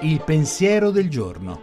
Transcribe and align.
Il 0.00 0.22
pensiero 0.24 0.90
del 0.90 1.08
giorno. 1.08 1.60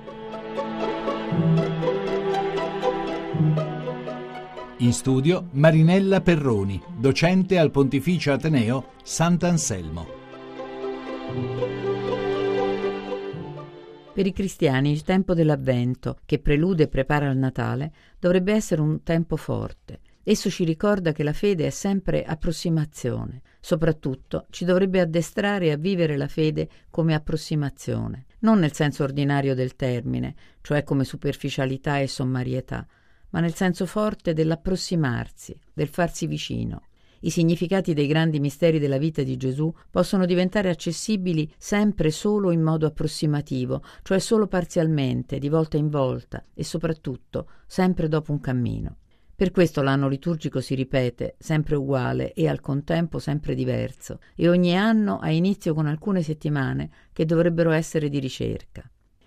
In 4.78 4.94
studio 4.94 5.48
Marinella 5.52 6.22
Perroni, 6.22 6.82
docente 6.98 7.58
al 7.58 7.70
Pontificio 7.70 8.32
Ateneo 8.32 8.92
Sant'Anselmo. 9.04 10.08
Per 14.14 14.28
i 14.28 14.34
cristiani 14.34 14.92
il 14.92 15.04
tempo 15.04 15.34
dell'Avvento, 15.34 16.18
che 16.26 16.40
prelude 16.40 16.84
e 16.84 16.88
prepara 16.88 17.30
il 17.30 17.38
Natale, 17.38 17.92
dovrebbe 18.20 18.54
essere 18.54 18.82
un 18.82 19.02
tempo 19.04 19.36
forte. 19.38 20.00
Esso 20.24 20.50
ci 20.50 20.64
ricorda 20.64 21.12
che 21.12 21.24
la 21.24 21.34
fede 21.34 21.68
è 21.68 21.70
sempre 21.70 22.24
approssimazione. 22.24 23.42
Soprattutto 23.60 24.46
ci 24.50 24.66
dovrebbe 24.66 25.00
addestrare 25.00 25.72
a 25.72 25.78
vivere 25.78 26.18
la 26.18 26.28
fede 26.28 26.70
come 26.90 27.14
approssimazione, 27.14 28.26
non 28.40 28.60
nel 28.60 28.74
senso 28.74 29.04
ordinario 29.04 29.56
del 29.56 29.76
termine, 29.76 30.36
cioè 30.62 30.84
come 30.84 31.04
superficialità 31.04 32.00
e 32.00 32.08
sommarietà, 32.08 32.86
ma 33.32 33.40
nel 33.40 33.56
senso 33.56 33.86
forte 33.86 34.34
dell'approssimarsi, 34.34 35.60
del 35.74 35.88
farsi 35.88 36.28
vicino. 36.28 36.84
I 37.22 37.32
significati 37.32 37.94
dei 37.94 38.08
grandi 38.08 38.40
misteri 38.40 38.80
della 38.80 38.98
vita 38.98 39.24
di 39.24 39.36
Gesù 39.36 39.74
possono 39.90 40.26
diventare 40.26 40.70
accessibili 40.70 41.52
sempre 41.58 42.12
solo 42.12 42.52
in 42.52 42.62
modo 42.62 42.86
approssimativo, 42.86 43.84
cioè 44.04 44.20
solo 44.20 44.48
parzialmente, 44.48 45.38
di 45.38 45.50
volta 45.50 45.76
in 45.76 45.90
volta 45.90 46.46
e 46.54 46.64
soprattutto 46.64 47.50
sempre 47.68 48.08
dopo 48.08 48.32
un 48.32 48.40
cammino. 48.40 48.98
Per 49.40 49.52
questo 49.52 49.82
l'anno 49.82 50.10
liturgico 50.10 50.60
si 50.60 50.76
ripete, 50.76 51.36
sempre 51.40 51.78
uguale 51.78 52.34
e 52.34 52.50
al 52.50 52.60
contempo 52.60 53.20
sempre 53.20 53.56
diverso, 53.56 54.20
e 54.36 54.50
ogni 54.50 54.76
anno 54.76 55.18
ha 55.20 55.30
inizio 55.30 55.74
con 55.74 55.88
alcune 55.88 56.24
settimane 56.24 56.90
che 57.14 57.24
dovrebbero 57.24 57.72
essere 57.72 58.10
di 58.10 58.20
ricerca. 58.20 58.84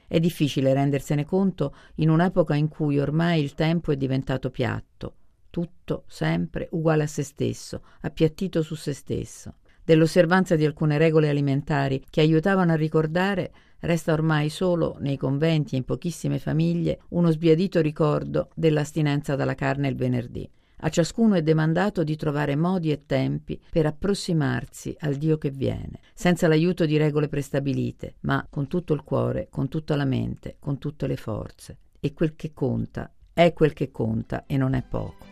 È 0.06 0.20
difficile 0.20 0.74
rendersene 0.74 1.24
conto 1.24 1.74
in 1.94 2.10
un'epoca 2.10 2.54
in 2.54 2.68
cui 2.68 2.98
ormai 2.98 3.42
il 3.42 3.54
tempo 3.54 3.90
è 3.90 3.96
diventato 3.96 4.50
piatto, 4.50 5.14
tutto 5.48 6.04
sempre 6.08 6.68
uguale 6.72 7.04
a 7.04 7.06
se 7.06 7.22
stesso, 7.22 7.82
appiattito 8.02 8.60
su 8.60 8.74
se 8.74 8.92
stesso. 8.92 9.54
Dell'osservanza 9.84 10.54
di 10.54 10.64
alcune 10.64 10.96
regole 10.96 11.28
alimentari 11.28 12.04
che 12.08 12.20
aiutavano 12.20 12.72
a 12.72 12.76
ricordare, 12.76 13.52
resta 13.80 14.12
ormai 14.12 14.48
solo 14.48 14.96
nei 15.00 15.16
conventi 15.16 15.74
e 15.74 15.78
in 15.78 15.84
pochissime 15.84 16.38
famiglie 16.38 17.00
uno 17.10 17.30
sbiadito 17.30 17.80
ricordo 17.80 18.50
dell'astinenza 18.54 19.34
dalla 19.34 19.56
carne 19.56 19.88
il 19.88 19.96
venerdì. 19.96 20.48
A 20.84 20.88
ciascuno 20.88 21.34
è 21.34 21.42
demandato 21.42 22.02
di 22.02 22.16
trovare 22.16 22.56
modi 22.56 22.90
e 22.90 23.06
tempi 23.06 23.60
per 23.70 23.86
approssimarsi 23.86 24.94
al 25.00 25.14
Dio 25.14 25.38
che 25.38 25.50
viene, 25.50 26.00
senza 26.12 26.48
l'aiuto 26.48 26.86
di 26.86 26.96
regole 26.96 27.28
prestabilite, 27.28 28.16
ma 28.20 28.44
con 28.50 28.66
tutto 28.66 28.92
il 28.92 29.02
cuore, 29.02 29.46
con 29.48 29.68
tutta 29.68 29.94
la 29.94 30.04
mente, 30.04 30.56
con 30.58 30.78
tutte 30.78 31.06
le 31.06 31.16
forze. 31.16 31.78
E 32.00 32.12
quel 32.12 32.34
che 32.34 32.52
conta 32.52 33.12
è 33.32 33.52
quel 33.52 33.72
che 33.72 33.92
conta 33.92 34.44
e 34.46 34.56
non 34.56 34.74
è 34.74 34.82
poco. 34.82 35.31